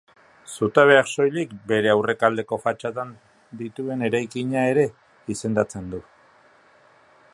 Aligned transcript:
Zutabeak 0.51 1.09
soilik 1.09 1.51
bere 1.71 1.91
aurrealdeko 1.95 2.59
fatxadan 2.63 3.11
dituen 3.61 4.03
eraikina 4.09 4.65
ere 4.71 4.87
izendatzen 5.35 5.93
du. 5.95 6.01